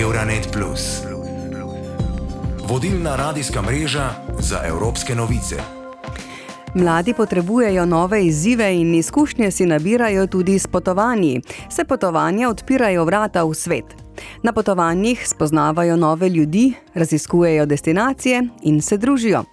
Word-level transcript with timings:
Euronet. 0.00 0.56
Vodilna 2.68 3.16
radijska 3.16 3.62
mreža 3.62 4.10
za 4.38 4.60
evropske 4.66 5.14
novice. 5.14 5.56
Mladi 6.74 7.14
potrebujejo 7.14 7.86
nove 7.86 8.26
izzive 8.26 8.74
in 8.76 8.94
izkušnje 8.94 9.50
si 9.50 9.66
nabirajo 9.66 10.26
tudi 10.26 10.58
s 10.58 10.66
potovanji. 10.66 11.40
Se 11.70 11.84
potovanja 11.84 12.48
odpirajo 12.48 13.04
vrata 13.04 13.44
v 13.44 13.54
svet. 13.54 13.84
Na 14.42 14.52
potovanjih 14.52 15.28
spoznavajo 15.28 15.96
nove 15.96 16.28
ljudi, 16.28 16.74
raziskujejo 16.94 17.66
destinacije 17.66 18.48
in 18.62 18.82
se 18.82 18.96
družijo. 18.96 19.44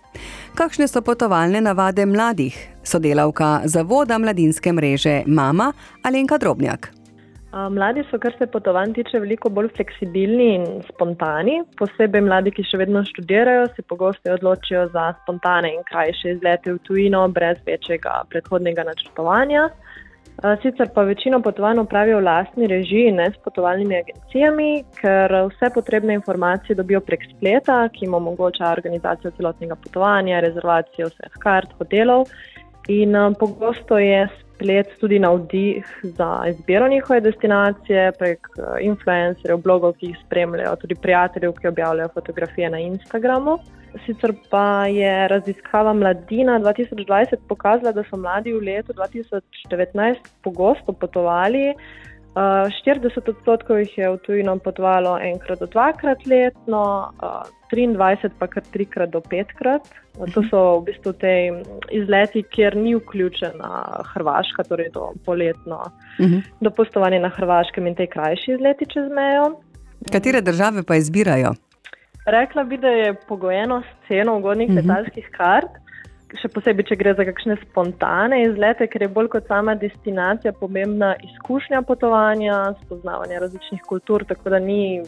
Kakšne 0.56 0.88
so 0.88 1.02
potovalne 1.02 1.62
navade 1.62 2.06
mladih? 2.06 2.68
Sodelavka 2.84 3.62
Zavoda 3.66 4.18
mladinske 4.18 4.74
mreže 4.74 5.24
Mama 5.28 5.74
Alenka 6.04 6.38
Drobnjak. 6.38 7.03
Mladi 7.54 8.02
so, 8.10 8.18
kar 8.18 8.34
se 8.40 8.48
potovanj 8.50 8.96
tiče, 8.98 9.20
veliko 9.22 9.50
bolj 9.54 9.68
fleksibilni 9.78 10.48
in 10.56 10.64
spontani. 10.88 11.60
Posebej 11.78 12.24
mladi, 12.26 12.50
ki 12.56 12.66
še 12.66 12.80
vedno 12.82 13.04
študirajo, 13.06 13.68
se 13.76 13.86
pogosto 13.86 14.34
odločijo 14.34 14.88
za 14.94 15.12
spontane 15.22 15.70
in 15.76 15.84
krajše 15.86 16.34
izlete 16.34 16.74
v 16.74 16.82
tujino, 16.88 17.28
brez 17.30 17.62
večjega 17.68 18.24
predhodnega 18.32 18.88
načrtovanja. 18.88 19.68
Sicer 20.64 20.90
pa 20.96 21.04
večino 21.06 21.38
potovanj 21.46 21.84
upravijo 21.84 22.18
v 22.18 22.26
lastni 22.26 22.68
režiji, 22.68 23.12
ne 23.14 23.30
s 23.30 23.38
potovalnimi 23.46 24.00
agencijami, 24.02 24.72
ker 24.98 25.36
vse 25.52 25.70
potrebne 25.76 26.18
informacije 26.18 26.76
dobijo 26.76 27.04
prek 27.06 27.28
spleta, 27.36 27.84
ki 27.94 28.08
jim 28.08 28.18
omogoča 28.18 28.72
organizacijo 28.74 29.32
celotnega 29.38 29.78
potovanja, 29.84 30.42
rezervacijo 30.42 31.12
vseh 31.14 31.38
kart, 31.46 31.78
hotelov. 31.78 32.26
In 32.90 33.14
pogosto 33.40 34.02
je 34.02 34.26
splet 34.54 34.88
tudi 35.00 35.20
navdih 35.20 35.86
za 36.04 36.44
izbiro 36.50 36.88
njihove 36.88 37.22
destinacije 37.22 38.12
prek 38.20 38.48
eh, 38.58 38.84
influencerjev, 38.86 39.58
blogov, 39.58 39.94
ki 39.94 40.12
jih 40.12 40.20
spremljajo, 40.26 40.76
tudi 40.76 40.96
prijateljev, 40.96 41.54
ki 41.54 41.68
objavljajo 41.68 42.10
fotografije 42.14 42.70
na 42.70 42.80
Instagramu. 42.80 43.58
Sicer 44.06 44.34
pa 44.50 44.88
je 44.88 45.28
raziskava 45.28 45.94
Mladina 45.94 46.60
2020 46.60 47.36
pokazala, 47.48 47.92
da 47.92 48.04
so 48.04 48.18
mladi 48.18 48.54
v 48.54 48.64
letu 48.66 48.94
2019 48.94 50.16
pogosto 50.44 50.94
potovali. 50.94 51.74
40 52.36 53.30
odstotkov 53.30 53.78
jih 53.80 53.98
je 53.98 54.10
v 54.10 54.18
tujino 54.26 54.58
potovalo 54.58 55.20
enkrat 55.22 55.60
do 55.60 55.68
dvakrat 55.70 56.26
letno, 56.26 57.14
23 57.74 58.32
pa 58.40 58.48
kar 58.48 58.64
trikrat 58.74 59.12
do 59.14 59.22
petkrat. 59.22 59.90
To 60.34 60.44
so 60.50 60.62
v 60.80 60.86
bistvu 60.92 61.14
te 61.18 61.34
izleti, 61.92 62.44
kjer 62.54 62.78
ni 62.78 62.96
vključena 62.96 64.04
Hrvaška, 64.14 64.64
torej 64.70 64.92
to 64.94 65.12
poletno 65.26 65.82
uh 65.84 66.26
-huh. 66.26 66.42
dopustovanje 66.62 67.20
na 67.20 67.30
Hrvaškem 67.30 67.88
in 67.88 67.96
te 67.96 68.08
krajši 68.08 68.52
izleti 68.52 68.86
čez 68.86 69.10
mejo. 69.10 69.60
Katere 70.12 70.42
države 70.42 70.84
pa 70.84 70.96
izbirajo? 70.96 71.54
Rekla 72.26 72.64
bi, 72.64 72.78
da 72.78 72.88
je 72.88 73.16
pogojeno 73.28 73.82
s 73.82 74.08
ceno 74.08 74.38
ugodnih 74.38 74.70
uh 74.70 74.76
-huh. 74.76 74.82
letalskih 74.82 75.30
kart 75.38 75.84
še 76.42 76.50
posebej, 76.54 76.88
če 76.90 76.98
gre 76.98 77.14
za 77.18 77.26
kakšne 77.28 77.58
spontane 77.62 78.42
izlete, 78.48 78.88
ker 78.90 79.06
je 79.06 79.12
bolj 79.16 79.30
kot 79.36 79.50
sama 79.50 79.76
destinacija 79.80 80.54
pomembna 80.58 81.14
izkušnja 81.28 81.84
potovanja, 81.88 82.60
spoznavanja 82.84 83.42
različnih 83.44 83.84
kultur, 83.90 84.26
tako 84.30 84.54
da 84.56 84.60
ni 84.64 85.04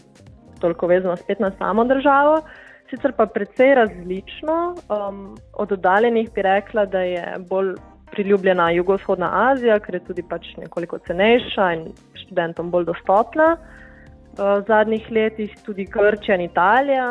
toliko 0.60 0.88
vezano 0.88 1.16
spet 1.18 1.40
na 1.40 1.52
samo 1.58 1.86
državo. 1.86 2.42
Sicer 2.90 3.14
pa 3.18 3.26
precej 3.26 3.76
različno. 3.76 4.76
Um, 4.90 5.38
od 5.54 5.72
oddaljenih 5.72 6.30
bi 6.36 6.42
rekla, 6.42 6.86
da 6.86 7.00
je 7.00 7.36
bolj 7.50 7.74
priljubljena 8.12 8.70
jugovzhodna 8.72 9.30
Azija, 9.50 9.80
ker 9.80 9.96
je 9.96 10.06
tudi 10.06 10.24
pač 10.30 10.52
nekoliko 10.58 11.00
cenejša 11.08 11.72
in 11.74 11.88
študentom 12.14 12.70
bolj 12.72 12.86
dostopna. 12.92 13.56
Uh, 13.56 14.60
v 14.60 14.64
zadnjih 14.68 15.10
letih 15.12 15.56
tudi 15.66 15.86
Grčija 15.86 16.36
in 16.36 16.46
Italija. 16.50 17.08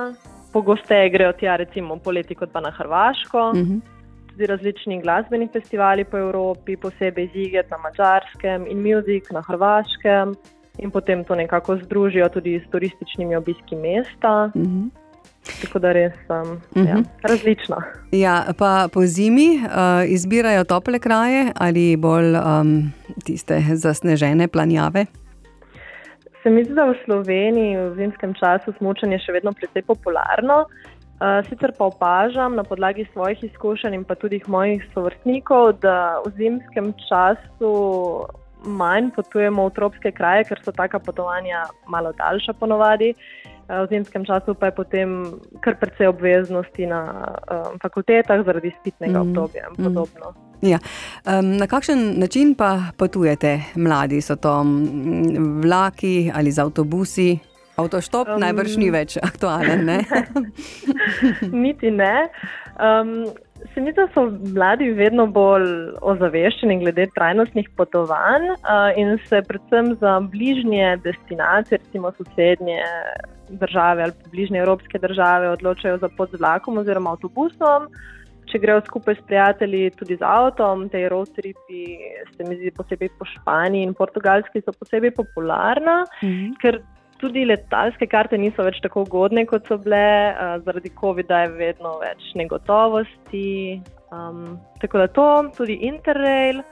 Pogosteje 0.52 1.10
grejo 1.10 1.32
tja, 1.32 1.56
recimo 1.56 1.96
poleti, 1.96 2.34
kot 2.34 2.52
pa 2.52 2.60
na 2.60 2.70
Hrvaško. 2.70 3.50
Uh 3.50 3.56
mhm. 3.56 3.72
-huh 3.72 3.94
tudi 4.34 4.46
različni 4.46 5.00
glasbeni 5.02 5.48
festivali 5.52 6.04
po 6.04 6.18
Evropi, 6.18 6.76
posebej 6.76 7.28
Ziget 7.32 7.70
na 7.70 7.78
Mačarskem 7.78 8.66
in 8.66 8.78
Music 8.82 9.30
na 9.30 9.42
Hrvaškem, 9.48 10.34
in 10.78 10.90
potem 10.90 11.24
to 11.24 11.34
nekako 11.34 11.76
združijo 11.76 12.28
tudi 12.28 12.62
s 12.66 12.70
turističnimi 12.70 13.36
obiski 13.36 13.76
mesta. 13.76 14.50
Mm 14.54 14.62
-hmm. 14.62 14.90
Tako 15.62 15.78
da 15.78 15.92
res 15.92 16.12
um, 16.28 16.50
mm 16.50 16.58
-hmm. 16.74 16.88
ja, 16.88 16.96
različno. 17.22 17.76
Ja, 18.12 18.44
pa 18.58 18.88
po 18.92 19.06
zimi 19.06 19.48
uh, 19.62 20.10
izbirajo 20.10 20.64
tople 20.64 20.98
kraje 20.98 21.52
ali 21.54 21.96
bolj 21.96 22.34
um, 22.34 22.92
tiste 23.24 23.62
zasnežene 23.74 24.48
planjave? 24.48 25.06
Se 26.42 26.50
mi 26.50 26.64
zdi, 26.64 26.74
da 26.74 26.84
v 26.84 26.94
Sloveniji 27.04 27.76
v 27.76 27.94
zimskem 27.96 28.34
času 28.34 28.72
smočanje 28.78 29.18
še 29.18 29.32
vedno 29.32 29.52
precej 29.52 29.82
popularno. 29.82 30.66
Eh, 31.14 31.42
sicer 31.48 31.72
pa 31.78 31.84
opažam 31.84 32.56
na 32.56 32.64
podlagi 32.64 33.06
svojih 33.12 33.44
izkušenj 33.44 33.94
in 33.94 34.04
pa 34.04 34.14
tudi 34.14 34.42
mojih 34.46 34.82
sovrstnikov, 34.94 35.78
da 35.80 36.18
v 36.26 36.30
zimskem 36.36 36.90
času 37.08 37.70
manj 38.64 39.10
potujemo 39.16 39.68
v 39.68 39.74
tropske 39.76 40.12
kraje, 40.12 40.44
ker 40.48 40.60
so 40.64 40.72
taka 40.72 40.98
potovanja 40.98 41.66
malo 41.88 42.12
daljša 42.18 42.56
ponovadi. 42.60 43.14
Eh, 43.68 43.80
v 43.84 43.86
zimskem 43.88 44.24
času 44.24 44.54
pa 44.54 44.68
je 44.68 44.76
potem 44.76 45.08
kar 45.64 45.78
precej 45.80 46.12
obveznosti 46.12 46.84
na 46.86 47.00
um, 47.48 47.78
fakultetah 47.80 48.44
zaradi 48.44 48.74
spitnega 48.80 49.22
mm. 49.22 49.24
obdobja 49.24 49.62
in 49.68 49.72
mhm. 49.72 49.84
podobno. 49.84 50.26
Mm. 50.36 50.68
Ja. 50.68 50.78
Um, 51.24 51.56
na 51.56 51.66
kakšen 51.66 52.20
način 52.20 52.54
pa 52.54 52.92
potujete, 52.96 53.60
mladi? 53.76 54.20
So 54.20 54.36
to 54.36 54.64
mm, 54.64 55.62
vlaki 55.64 56.32
ali 56.34 56.52
z 56.52 56.58
avtobusi? 56.58 57.38
Avtoštop 57.76 58.28
um, 58.28 58.40
najbrž 58.40 58.76
ni 58.76 58.90
več 58.90 59.16
aktualen. 59.16 59.84
Ne? 59.84 60.04
Niti 61.64 61.90
ne. 61.90 62.28
Um, 62.76 63.32
se 63.72 63.80
mi 63.80 63.92
zdi, 63.92 64.00
da 64.00 64.08
so 64.14 64.24
mladi 64.54 64.90
vedno 64.92 65.26
bolj 65.26 65.66
ozaveščeni 66.02 66.78
glede 66.82 67.06
trajnostnih 67.14 67.68
potovanj 67.78 68.48
uh, 68.52 68.90
in 69.00 69.16
se 69.28 69.42
predvsem 69.48 69.94
za 70.00 70.18
bližnje 70.32 70.96
destinacije, 71.04 71.78
recimo 71.84 72.12
sosednje 72.18 72.82
države 73.48 74.02
ali 74.02 74.30
bližnje 74.30 74.58
evropske 74.58 74.98
države, 74.98 75.50
odločajo 75.50 75.98
za 75.98 76.08
pot 76.16 76.30
z 76.30 76.40
vlakom 76.40 76.78
oziroma 76.78 77.14
avtobusom. 77.14 77.88
Če 78.50 78.60
grejo 78.60 78.82
skupaj 78.86 79.16
s 79.16 79.22
prijatelji, 79.26 79.90
tudi 79.98 80.16
z 80.20 80.26
avtom, 80.28 80.88
te 80.92 81.00
road 81.08 81.30
tripi, 81.36 81.84
se 82.36 82.44
mi 82.48 82.58
zdi, 82.58 82.70
posebej 82.76 83.08
po 83.18 83.26
Španiji 83.26 83.86
in 83.88 83.94
Portugalski, 83.96 84.60
so 84.60 84.74
posebej 84.78 85.14
popularna, 85.16 86.04
mm 86.22 86.28
-hmm. 86.28 86.52
ker 86.60 86.82
tudi 87.20 87.44
letalske 87.46 88.06
karte 88.10 88.38
niso 88.38 88.64
več 88.66 88.80
tako 88.84 89.04
ugodne, 89.06 89.46
kot 89.46 89.68
so 89.68 89.78
bile, 89.80 90.04
uh, 90.32 90.54
zaradi 90.64 90.92
COVID-a 91.00 91.44
je 91.44 91.52
vedno 91.58 91.96
več 92.02 92.30
negotovosti. 92.38 93.80
Um, 94.14 94.56
tako 94.82 95.02
da 95.02 95.08
to, 95.10 95.28
tudi 95.56 95.80
Interrail, 95.88 96.62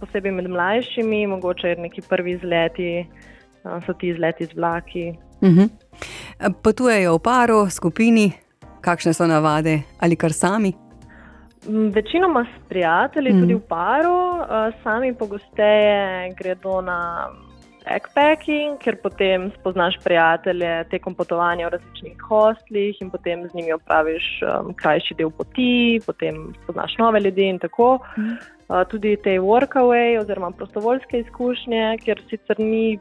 posebej 0.00 0.34
med 0.38 0.50
mlajšimi, 0.50 1.24
mogoče 1.30 1.76
neki 1.78 2.04
prvi 2.08 2.36
izleti, 2.38 2.92
uh, 3.02 3.78
so 3.86 3.94
ti 3.94 4.12
izleti 4.14 4.50
z 4.50 4.56
vlaki. 4.58 5.08
Uh 5.40 5.48
mhm. 5.48 5.60
-huh. 5.60 6.54
Potujejo 6.62 7.14
v 7.14 7.22
paru, 7.22 7.66
skupini, 7.70 8.32
kakšne 8.80 9.12
so 9.14 9.26
navade 9.26 9.82
ali 10.00 10.16
kar 10.16 10.32
sami? 10.32 10.72
Večinoma 11.68 12.44
s 12.44 12.68
prijatelji, 12.68 13.32
mm. 13.32 13.40
tudi 13.40 13.54
v 13.54 13.60
paru, 13.68 14.40
uh, 14.40 14.74
sami 14.82 15.14
pogosteje 15.14 16.32
gredo 16.38 16.80
na 16.80 17.28
backpacking, 17.90 18.78
ker 18.78 18.96
potem 19.02 19.48
spoznaš 19.58 19.98
prijatelje 20.04 20.70
tekom 20.92 21.14
potovanja 21.18 21.68
v 21.68 21.74
različnih 21.74 22.22
hostlih 22.28 23.00
in 23.02 23.10
potem 23.10 23.42
z 23.48 23.58
njimi 23.58 23.74
opraviš 23.74 24.26
um, 24.46 24.72
krajši 24.74 25.16
del 25.18 25.32
poti, 25.34 26.00
potem 26.06 26.52
spoznaš 26.62 26.96
nove 26.98 27.20
ljudi 27.20 27.48
in 27.50 27.58
tako. 27.58 27.98
Mhm. 28.18 28.38
Uh, 28.70 28.84
tudi 28.86 29.16
te 29.18 29.40
workaway 29.42 30.20
oziroma 30.20 30.52
prostovoljske 30.54 31.24
izkušnje, 31.24 31.96
kjer 32.04 32.22
sicer 32.30 32.60
ni 32.60 32.98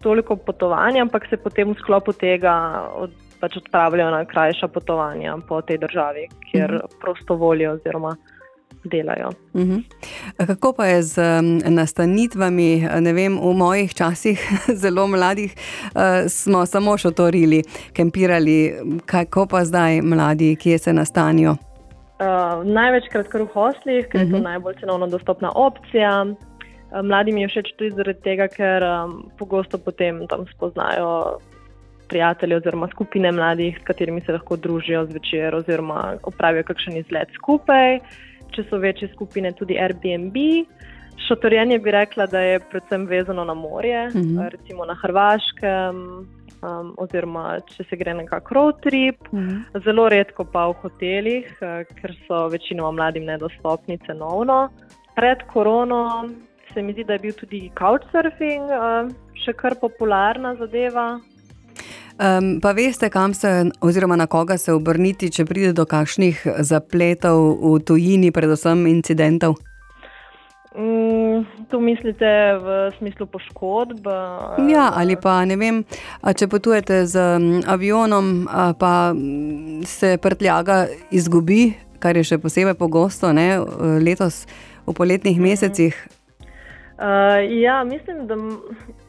toliko 0.00 0.36
potovanja, 0.36 1.02
ampak 1.02 1.26
se 1.28 1.36
potem 1.36 1.74
v 1.74 1.76
sklopu 1.82 2.12
tega 2.16 2.54
od, 2.96 3.12
pač 3.40 3.58
odpravljajo 3.60 4.10
na 4.10 4.24
krajša 4.24 4.68
potovanja 4.72 5.36
po 5.48 5.60
tej 5.60 5.78
državi, 5.84 6.28
kjer 6.50 6.78
mhm. 6.80 7.00
prostovoljo 7.00 7.76
oziroma 7.76 8.16
delajo. 8.84 9.28
Uh 9.52 9.60
mhm. 9.60 9.76
-huh. 10.36 10.46
Kako 10.46 10.72
pa 10.72 10.86
je 10.86 11.02
z 11.02 11.22
nastanitvami? 11.68 12.88
Vem, 13.14 13.38
v 13.38 13.52
mojih 13.52 13.94
časih, 13.94 14.38
zelo 14.82 15.06
mladih, 15.06 15.54
smo 16.28 16.66
samo 16.66 16.98
šotorili, 16.98 17.62
kempirali. 17.92 18.74
Kako 19.06 19.46
pa 19.46 19.64
zdaj 19.64 20.02
mladi, 20.02 20.56
kje 20.56 20.78
se 20.78 20.92
nastanijo? 20.92 21.56
Uh, 22.20 22.64
največkrat 22.64 23.28
kar 23.28 23.42
v 23.42 23.46
hoslih, 23.54 24.08
ker 24.08 24.20
uh 24.20 24.22
-huh. 24.22 24.26
je 24.26 24.30
to 24.30 24.36
mhm. 24.36 24.44
najbolj 24.44 24.74
cenovno 24.80 25.06
dostopna 25.06 25.52
opcija. 25.54 26.26
Mladim 27.02 27.38
je 27.38 27.48
všeč 27.48 27.72
tudi 27.78 27.90
zaradi 27.90 28.20
tega, 28.20 28.48
ker 28.48 28.82
um, 28.82 29.30
pogosto 29.38 29.78
potem 29.78 30.26
tam 30.26 30.46
spoznajo. 30.54 31.38
Prijatelji 32.08 32.54
oziroma 32.54 32.88
skupine 32.88 33.32
mladih, 33.32 33.78
s 33.80 33.84
katerimi 33.84 34.20
se 34.20 34.32
lahko 34.32 34.56
družijo 34.56 35.06
zvečer, 35.06 35.54
oziroma 35.54 36.14
opravijo 36.22 36.62
kakšen 36.62 36.96
izlet 36.96 37.28
skupaj. 37.34 37.96
Uh, 37.96 38.02
če 38.54 38.66
so 38.70 38.78
večje 38.78 39.10
skupine, 39.14 39.52
tudi 39.52 39.78
Airbnb. 39.78 40.36
Šotorjenje 41.28 41.78
bi 41.78 41.92
rekla, 41.94 42.26
da 42.26 42.40
je 42.40 42.60
predvsem 42.70 43.06
vezano 43.06 43.44
na 43.44 43.54
morje, 43.54 44.06
uh 44.08 44.14
mhm. 44.14 44.36
-huh. 44.38 44.48
recimo 44.50 44.84
na 44.84 44.94
Hrvaškem, 45.02 45.96
um, 46.62 46.92
oziroma 46.98 47.58
če 47.72 47.84
se 47.88 47.96
gre 47.96 48.14
nekako 48.14 48.54
road 48.54 48.80
trip, 48.84 49.32
mm. 49.32 49.80
zelo 49.84 50.08
redko 50.08 50.44
pa 50.44 50.66
v 50.70 50.76
hotelih, 50.82 51.50
uh, 51.60 51.82
ker 52.00 52.14
so 52.26 52.46
večinoma 52.52 52.90
mladim 52.90 53.24
nedostopni 53.24 53.98
cenovno. 54.06 54.68
Pred 55.16 55.42
korono 55.52 56.28
se 56.74 56.82
mi 56.82 56.92
zdi, 56.92 57.04
da 57.04 57.12
je 57.12 57.18
bil 57.18 57.32
tudi 57.32 57.70
couchsurfing 57.78 58.70
uh, 58.70 59.10
še 59.44 59.52
kar 59.58 59.76
popularna 59.80 60.54
zadeva. 60.60 61.18
Um, 62.20 62.58
pa 62.60 62.74
veste, 62.76 63.08
kam 63.08 63.32
se, 63.34 63.70
oziroma 63.80 64.16
na 64.16 64.26
koga 64.26 64.58
se 64.60 64.74
obrniti, 64.76 65.30
če 65.32 65.46
pride 65.48 65.72
do 65.72 65.86
kakšnih 65.88 66.42
zapletov 66.68 67.56
v 67.62 67.78
tujini, 67.80 68.28
predvsem 68.28 68.82
incidentov? 68.90 69.56
Mm, 70.76 71.46
tu 71.72 71.80
mislite 71.80 72.28
v 72.60 72.76
smislu 72.98 73.24
poškodb? 73.26 74.04
Ja, 74.68 74.90
ali 74.92 75.16
pa 75.16 75.40
ne 75.48 75.56
vem, 75.56 75.80
če 76.20 76.44
potujete 76.52 77.06
z 77.08 77.24
avionom, 77.64 78.44
pa 78.76 78.94
se 79.88 80.18
prtljaga 80.20 80.90
izgubi, 81.08 81.72
kar 82.04 82.20
je 82.20 82.26
še 82.34 82.38
posebej 82.42 82.76
pogosto 82.76 83.32
ne, 83.32 83.54
letos 84.04 84.44
v 84.84 84.92
poletnih 84.92 85.40
mhm. 85.40 85.46
mesecih. 85.48 85.96
Uh, 87.00 87.40
ja, 87.48 87.80
mislim, 87.88 88.26
da 88.28 88.36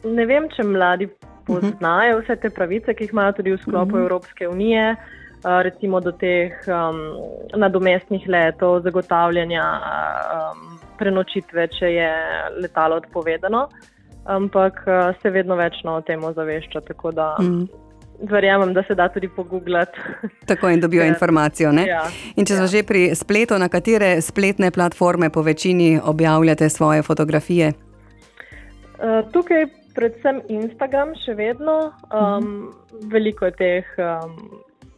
ne 0.08 0.24
vem, 0.24 0.48
če 0.56 0.64
mladi 0.64 1.10
poznajo 1.46 2.20
vse 2.20 2.36
te 2.36 2.50
pravice, 2.50 2.94
ki 2.94 3.04
jih 3.04 3.12
imajo 3.12 3.32
tudi 3.40 3.52
v 3.52 3.60
sklopu 3.62 3.96
mhm. 3.96 4.04
Evropske 4.04 4.48
unije, 4.48 4.96
recimo 5.42 6.00
do 6.00 6.12
teh 6.12 6.54
um, 6.70 7.00
nadomestnih 7.58 8.28
letov, 8.28 8.82
zagotavljanja 8.82 9.64
um, 9.82 10.78
prenočitve, 10.98 11.66
če 11.78 11.94
je 11.96 12.10
letalo 12.62 13.00
odpovedano. 13.02 13.66
Ampak 14.24 14.84
se 15.18 15.30
vedno 15.34 15.56
več 15.58 15.80
o 15.82 15.98
tem 16.06 16.22
ozavešča. 16.24 16.84
Tako 16.86 17.10
da 17.10 17.32
mm. 17.42 17.64
verjamem, 18.30 18.70
da 18.74 18.84
se 18.86 18.94
da 18.94 19.08
tudi 19.10 19.26
pogooglati. 19.28 19.98
Tako 20.50 20.70
in 20.70 20.80
dobijo 20.80 21.02
informacijo. 21.04 21.72
Ja, 21.74 22.04
in 22.36 22.46
če 22.46 22.54
ja. 22.54 22.60
smo 22.60 22.70
že 22.70 22.84
pri 22.86 23.16
spletu, 23.18 23.58
na 23.58 23.66
katere 23.68 24.20
spletne 24.22 24.70
platforme 24.70 25.30
po 25.30 25.42
večini 25.42 25.98
objavljate 25.98 26.68
svoje 26.70 27.02
fotografije? 27.02 27.72
Uh, 29.02 29.26
tukaj 29.34 29.81
predvsem 29.94 30.42
Instagram, 30.48 31.14
še 31.24 31.34
vedno. 31.38 31.92
Um, 32.10 32.70
veliko 33.12 33.48
je 33.48 33.56
teh 33.58 33.96
um, 33.98 34.36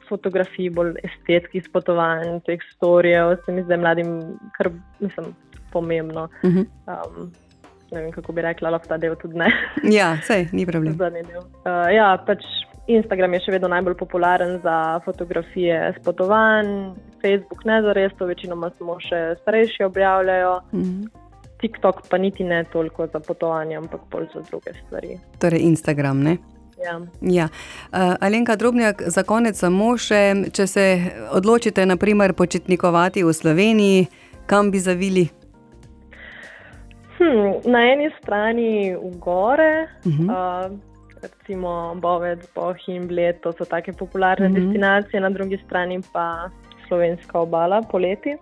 fotografij, 0.09 0.71
bolj 0.75 0.99
estetskih 1.05 1.71
potovanj, 1.73 2.41
teh 2.49 2.63
storijev, 2.75 3.37
se 3.45 3.55
mi 3.55 3.65
zdi 3.65 3.81
mladim 3.81 4.13
kar 4.59 4.71
mislim, 5.01 5.33
pomembno. 5.73 6.29
Um, 6.45 7.33
ne 7.93 8.01
vem, 8.01 8.13
kako 8.13 8.33
bi 8.33 8.45
rekla, 8.45 8.75
lahko 8.75 8.91
ta 8.91 8.99
del 9.01 9.17
tudi 9.21 9.39
ne. 9.41 9.51
ja, 9.99 10.15
sej, 10.27 10.49
ni 10.53 10.67
problem. 10.67 10.99
Uh, 11.65 11.89
ja, 11.89 12.11
pač 12.27 12.45
Instagram 12.93 13.33
je 13.39 13.47
še 13.47 13.55
vedno 13.55 13.71
najbolj 13.73 13.95
popularen 13.97 14.59
za 14.61 15.01
fotografije 15.07 15.95
s 15.97 16.03
potovanj, 16.05 16.93
Facebook 17.23 17.65
ne 17.65 17.81
za 17.83 17.95
res, 17.97 18.13
to 18.19 18.29
večinoma 18.29 18.69
samo 18.77 18.99
še 19.01 19.21
starejši 19.41 19.87
objavljajo. 19.87 20.59
Mm 20.73 20.83
-hmm. 20.83 21.24
TikTok 21.65 22.09
pa 22.11 22.19
niti 22.19 22.45
ne 22.45 22.65
toliko 22.65 23.07
za 23.07 23.21
potovanje, 23.21 23.77
ampak 23.77 24.01
bolj 24.11 24.27
za 24.35 24.41
druge 24.51 24.75
stvari. 24.87 25.17
Torej, 25.41 25.61
Instagram. 25.61 26.21
Ne? 26.23 26.37
Ja. 26.85 27.01
Ja. 27.21 27.45
Uh, 27.93 28.15
Alenka 28.21 28.57
Drobnjak, 28.57 29.03
za 29.07 29.23
konec 29.23 29.57
samo 29.57 29.95
še, 29.97 30.51
če 30.53 30.67
se 30.69 30.85
odločite, 31.33 31.87
naprimer, 31.89 32.35
počitnikovati 32.37 33.25
v 33.25 33.33
Sloveniji, 33.33 34.07
kam 34.47 34.69
bi 34.75 34.83
zavili? 34.83 35.25
Hm, 37.17 37.65
na 37.73 37.81
eni 37.95 38.11
strani 38.21 38.93
v 38.93 39.15
gore, 39.17 39.89
uh 40.05 40.13
-huh. 40.13 40.29
uh, 40.29 40.77
recimo 41.23 41.95
Bovec, 41.97 42.45
Bohin, 42.55 43.09
Bled, 43.09 43.41
to 43.41 43.53
so 43.57 43.65
take 43.65 43.93
popularne 43.93 44.47
uh 44.47 44.53
mhm. 44.53 44.61
-huh. 44.61 44.65
destinacije, 44.67 45.21
na 45.21 45.31
drugi 45.31 45.59
strani 45.65 46.03
pa 46.13 46.51
slovenska 46.89 47.39
obala 47.41 47.83
poleti. 47.83 48.37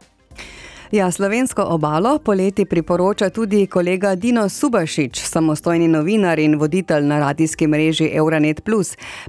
Ja, 0.92 1.10
slovensko 1.10 1.62
obalo 1.62 2.18
poleti 2.18 2.64
priporoča 2.64 3.30
tudi 3.30 3.66
kolega 3.66 4.14
Dino 4.14 4.48
Subašič, 4.48 5.20
samostojni 5.20 5.88
novinar 5.88 6.38
in 6.38 6.58
voditelj 6.58 7.06
na 7.06 7.18
radijski 7.18 7.66
mreži 7.66 8.10
Euronet. 8.12 8.60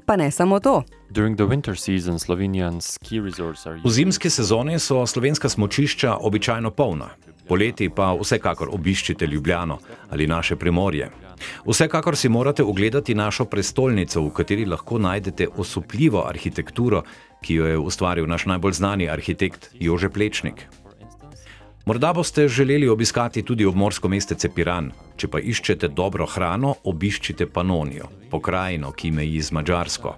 Pa 0.06 0.16
ne 0.16 0.32
samo 0.32 0.60
to. 0.60 0.84
V 3.84 3.90
zimski 3.90 4.30
sezoni 4.30 4.80
so 4.80 5.08
slovenska 5.08 5.50
smočišča 5.50 6.18
običajno 6.20 6.72
polna. 6.72 7.10
Poleti 7.48 7.90
pa 7.90 8.14
vsekakor 8.22 8.68
obiščite 8.72 9.28
Ljubljano 9.28 9.80
ali 10.10 10.28
naše 10.28 10.56
primorje. 10.56 11.10
Vsekakor 11.66 12.16
si 12.16 12.30
morate 12.30 12.64
ogledati 12.64 13.16
našo 13.16 13.46
prestolnico, 13.46 14.22
v 14.22 14.30
kateri 14.30 14.66
lahko 14.66 15.00
najdete 15.00 15.48
osupljivo 15.58 16.28
arhitekturo, 16.28 17.04
ki 17.42 17.54
jo 17.54 17.66
je 17.66 17.78
ustvaril 17.78 18.28
naš 18.28 18.46
najbolj 18.46 18.74
znani 18.74 19.10
arhitekt 19.10 19.70
Jože 19.80 20.10
Plečnik. 20.10 20.68
Morda 21.86 22.14
boste 22.14 22.48
želeli 22.48 22.90
obiskati 22.90 23.42
tudi 23.44 23.66
obmorsko 23.66 24.08
mestece 24.08 24.50
Piran, 24.56 24.92
če 25.18 25.28
pa 25.28 25.40
iščete 25.40 25.90
dobro 25.92 26.26
hrano, 26.26 26.76
obiščite 26.84 27.50
Panonijo, 27.52 28.08
pokrajino, 28.32 28.92
ki 28.92 29.12
meji 29.12 29.42
z 29.42 29.52
Mačarsko. 29.52 30.14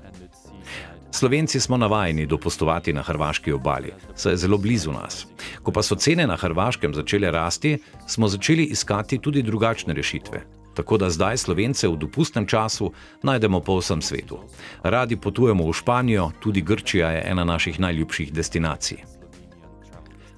Slovenci 1.12 1.60
smo 1.60 1.78
navajeni 1.78 2.26
dopustovati 2.26 2.94
na 2.94 3.02
hrvaški 3.02 3.52
obali, 3.52 3.94
saj 4.16 4.34
je 4.34 4.38
zelo 4.44 4.58
blizu 4.58 4.94
nas. 4.94 5.26
Ko 5.64 5.72
pa 5.72 5.82
so 5.82 5.96
cene 5.96 6.28
na 6.28 6.38
hrvaškem 6.38 6.94
začele 6.94 7.32
rasti, 7.32 7.78
smo 8.08 8.28
začeli 8.28 8.70
iskati 8.76 9.18
tudi 9.18 9.42
drugačne 9.42 9.94
rešitve. 9.94 10.44
Tako 10.76 10.98
da 10.98 11.10
zdaj 11.10 11.38
Slovence 11.38 11.88
v 11.88 11.98
dopustnem 11.98 12.46
času 12.46 12.92
najdemo 13.24 13.60
po 13.60 13.80
vsem 13.80 14.02
svetu. 14.02 14.44
Radi 14.84 15.16
potujemo 15.18 15.66
v 15.66 15.74
Španijo, 15.74 16.32
tudi 16.40 16.62
Grčija 16.62 17.12
je 17.12 17.26
ena 17.32 17.44
naših 17.44 17.80
najljubših 17.80 18.34
destinacij. 18.34 19.15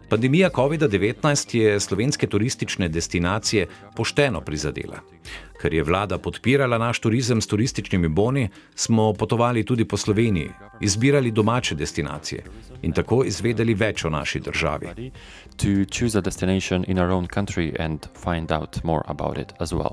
Pandemija 0.10 0.50
COVID-19 0.50 1.58
je 1.58 1.80
slovenske 1.80 2.28
turistične 2.28 2.88
destinacije 2.88 3.68
pošteno 3.96 4.42
prizadela. 4.42 5.00
Ker 5.62 5.74
je 5.74 5.84
vlada 5.84 6.18
podpirala 6.18 6.78
naš 6.78 7.00
turizem 7.00 7.42
s 7.42 7.48
turističnimi 7.48 8.08
boni, 8.08 8.50
smo 8.76 9.14
potovali 9.14 9.66
tudi 9.66 9.86
po 9.86 9.98
Sloveniji, 9.98 10.50
izbirali 10.82 11.32
domače 11.32 11.76
destinacije 11.76 12.44
in 12.82 12.92
tako 12.92 13.24
izvedeli 13.24 13.74
več 13.74 14.06
o 14.06 14.10
naši 14.10 14.40
državi. 14.40 15.12
To 15.58 15.68
choose 15.92 16.18
a 16.18 16.22
destination 16.22 16.86
in 16.88 17.00
our 17.00 17.12
own 17.12 17.28
country 17.28 17.76
and 17.80 18.08
find 18.24 18.52
out 18.52 18.84
more 18.84 19.04
about 19.08 19.38
it 19.38 19.54
as 19.60 19.74
well. 19.74 19.92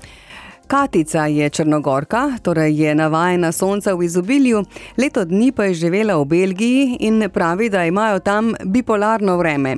Katica 0.67 1.25
je 1.25 1.49
črnogorka, 1.49 2.37
torej 2.41 2.81
je 2.81 2.95
navajena 2.95 3.51
sonca 3.51 3.93
v 3.93 4.03
izobilju, 4.03 4.63
leto 4.97 5.25
dni 5.25 5.51
pa 5.51 5.65
je 5.65 5.73
živela 5.73 6.17
v 6.17 6.25
Belgiji 6.25 6.97
in 6.99 7.29
pravi, 7.33 7.69
da 7.69 7.85
imajo 7.85 8.19
tam 8.19 8.53
bipolarno 8.63 9.37
vreme. 9.37 9.77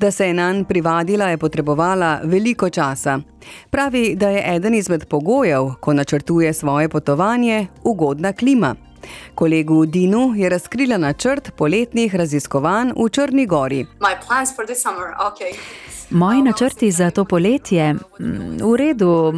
Da 0.00 0.10
se 0.10 0.26
je 0.26 0.34
nanj 0.34 0.64
privadila, 0.64 1.28
je 1.28 1.38
potrebovala 1.38 2.20
veliko 2.24 2.70
časa. 2.70 3.18
Pravi, 3.70 4.14
da 4.14 4.28
je 4.28 4.56
eden 4.56 4.74
izmed 4.74 5.04
pogojev, 5.04 5.74
ko 5.80 5.92
načrtuje 5.92 6.52
svoje 6.52 6.88
potovanje, 6.88 7.66
ugodna 7.84 8.32
klima. 8.32 8.87
Kolegu 9.34 9.86
Dinu 9.86 10.34
je 10.36 10.48
razkrila 10.48 10.96
načrt 10.96 11.50
poletnih 11.56 12.14
raziskovanj 12.14 12.92
v 12.96 13.08
Črni 13.08 13.46
Gori. 13.46 13.86
Moji 16.10 16.42
načrti 16.42 16.90
za 16.90 17.10
to 17.10 17.24
poletje, 17.24 17.94
mm, 17.94 18.56
v 18.62 18.76
redu, 18.76 19.32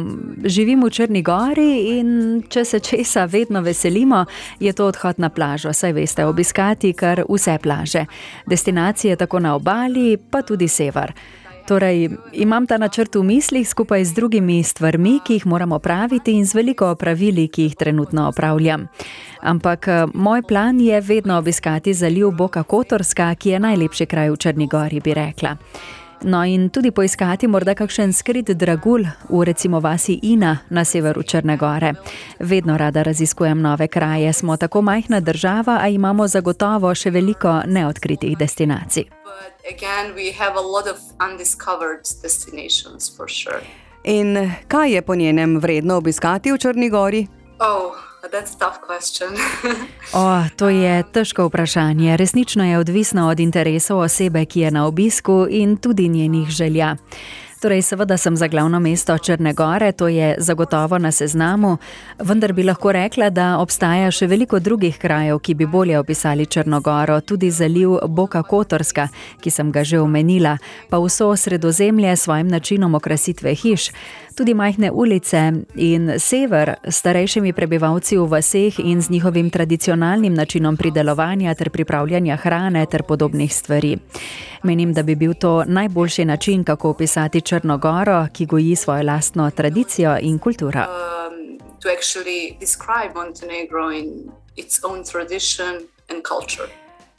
živim 0.45 0.83
v 0.83 0.89
Črni 0.89 1.21
Gori 1.21 1.99
in 1.99 2.43
če 2.49 2.65
se 2.65 2.79
česa 2.79 3.25
vedno 3.25 3.61
veselimo, 3.61 4.25
je 4.59 4.73
to 4.73 4.85
odhod 4.85 5.19
na 5.19 5.29
plažo. 5.29 5.73
Saj 5.73 5.93
veste, 5.93 6.25
obiskati 6.25 6.93
kar 6.93 7.23
vse 7.29 7.57
plaže. 7.63 8.05
Destinacije 8.45 9.15
tako 9.15 9.39
na 9.39 9.55
obali, 9.55 10.17
pa 10.17 10.41
tudi 10.41 10.67
sever. 10.67 11.13
Torej, 11.67 12.09
imam 12.33 12.67
ta 12.67 12.77
načrt 12.77 13.15
v 13.15 13.23
mislih 13.23 13.67
skupaj 13.67 14.05
z 14.05 14.13
drugimi 14.13 14.63
stvarmi, 14.63 15.19
ki 15.25 15.33
jih 15.33 15.45
moramo 15.45 15.79
praviti 15.79 16.33
in 16.33 16.45
z 16.45 16.57
veliko 16.57 16.95
pravili, 16.95 17.47
ki 17.47 17.63
jih 17.63 17.75
trenutno 17.75 18.27
opravljam. 18.27 18.87
Ampak 19.41 19.87
eh, 19.87 20.05
moj 20.13 20.41
plan 20.41 20.79
je 20.81 21.01
vedno 21.01 21.37
obiskati 21.37 21.93
zaliv 21.93 22.31
Boka 22.31 22.63
Kotorska, 22.63 23.35
ki 23.35 23.49
je 23.49 23.59
najlepši 23.59 24.05
kraj 24.05 24.29
v 24.29 24.37
Črni 24.37 24.67
Gori, 24.67 24.99
bi 24.99 25.13
rekla. 25.13 25.55
No, 26.23 26.43
in 26.45 26.69
tudi 26.69 26.91
poiskati 26.91 27.47
morda 27.47 27.73
kakšen 27.75 28.13
skrit 28.13 28.49
dragulj 28.53 29.07
v 29.29 29.43
recimo 29.43 29.79
vasi 29.79 30.19
Ina 30.23 30.57
na 30.69 30.85
severu 30.85 31.23
Črne 31.23 31.57
Gore. 31.57 31.93
Vedno 32.39 32.77
rada 32.77 33.03
raziskujem 33.03 33.61
nove 33.61 33.87
kraje, 33.87 34.33
smo 34.33 34.57
tako 34.57 34.81
majhna 34.81 35.19
država, 35.19 35.79
a 35.81 35.87
imamo 35.87 36.27
zagotovo 36.27 36.93
še 36.95 37.09
veliko 37.09 37.61
neodkritih 37.65 38.37
destinacij. 38.37 39.05
In 44.03 44.51
kaj 44.67 44.93
je 44.93 45.01
po 45.01 45.15
njenem 45.15 45.59
vredno 45.59 45.97
obiskati 45.97 46.51
v 46.51 46.57
Črni 46.57 46.89
Gori? 46.89 47.27
Oh. 47.59 48.10
o, 50.13 50.43
to 50.55 50.69
je 50.69 51.03
težko 51.11 51.47
vprašanje. 51.47 52.17
Resnično 52.17 52.65
je 52.65 52.77
odvisno 52.77 53.29
od 53.29 53.39
interesov 53.39 53.99
osebe, 53.99 54.45
ki 54.45 54.59
je 54.59 54.71
na 54.71 54.85
obisku 54.85 55.47
in 55.49 55.77
tudi 55.77 56.07
njenih 56.07 56.49
želja. 56.49 56.95
Torej, 57.61 57.81
seveda 57.81 58.17
sem 58.17 58.37
za 58.37 58.47
glavno 58.47 58.79
mesto 58.79 59.17
Črne 59.17 59.53
Gore, 59.53 59.91
to 59.91 60.07
je 60.07 60.35
zagotovo 60.37 60.97
na 60.97 61.11
seznamu, 61.11 61.77
vendar 62.19 62.53
bi 62.53 62.63
lahko 62.63 62.91
rekla, 62.91 63.29
da 63.29 63.59
obstaja 63.61 64.07
še 64.11 64.25
veliko 64.27 64.59
drugih 64.59 64.97
krajev, 64.97 65.37
ki 65.45 65.53
bi 65.53 65.67
bolje 65.69 65.99
opisali 65.99 66.45
Črnogoro, 66.45 67.19
tudi 67.21 67.51
zaliv 67.51 67.99
Boka 68.07 68.41
Kotorska, 68.43 69.07
ki 69.41 69.53
sem 69.53 69.69
ga 69.71 69.83
že 69.85 70.01
omenila, 70.01 70.57
pa 70.89 70.97
vso 70.97 71.29
sredozemlje 71.37 72.15
s 72.15 72.25
svojim 72.25 72.49
načinom 72.49 72.97
okrasitve 72.97 73.53
hiš, 73.53 73.91
tudi 74.35 74.53
majhne 74.53 74.91
ulice 74.91 75.51
in 75.75 76.13
sever 76.17 76.75
s 76.83 76.95
starejšimi 76.95 77.53
prebivalci 77.53 78.17
v 78.17 78.25
vaseh 78.25 78.79
in 78.79 79.01
z 79.01 79.09
njihovim 79.09 79.49
tradicionalnim 79.49 80.33
načinom 80.33 80.77
pridelovanja 80.77 81.53
ter 81.53 81.69
pripravljanja 81.69 82.35
hrane 82.35 82.85
ter 82.85 83.03
podobnih 83.03 83.53
stvari. 83.53 83.97
Menim, 84.63 84.93
da 84.93 85.03
bi 85.03 85.15
bil 85.15 85.33
to 85.33 85.63
najboljši 85.67 86.25
način, 86.25 86.63
kako 86.63 86.89
opisati 86.89 87.41
Črnogoro, 87.51 88.27
ki 88.33 88.45
goji 88.45 88.75
svojo 88.75 89.03
lastno 89.03 89.51
tradicijo 89.51 90.17
in 90.21 90.39
kulturo. 90.39 90.79
Um, 90.79 91.59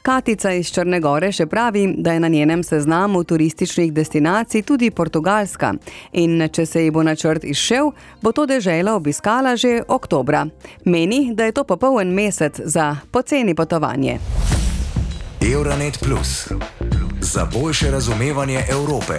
Katica 0.01 0.51
iz 0.51 0.71
Črne 0.71 0.99
Gore 0.99 1.31
še 1.31 1.45
pravi, 1.45 1.83
da 1.97 2.13
je 2.13 2.19
na 2.19 2.27
njenem 2.27 2.63
seznamu 2.63 3.23
turističnih 3.23 3.93
destinacij 3.93 4.63
tudi 4.63 4.89
Portugalska 4.91 5.73
in 6.11 6.49
če 6.49 6.65
se 6.65 6.83
ji 6.83 6.91
bo 6.91 7.03
načrt 7.03 7.43
izšel, 7.43 7.91
bo 8.21 8.31
to 8.31 8.47
dežela 8.49 8.95
obiskala 8.97 9.53
že 9.55 9.83
oktobra. 9.87 10.47
Meni, 10.85 11.35
da 11.35 11.45
je 11.45 11.51
to 11.51 11.63
popoln 11.63 12.09
mesec 12.09 12.57
za 12.65 12.95
poceni 13.11 13.53
potovanje. 13.55 14.17
Euronet 15.53 15.99
Plus 16.01 16.49
za 17.21 17.45
boljše 17.53 17.91
razumevanje 17.91 18.63
Evrope. 18.69 19.13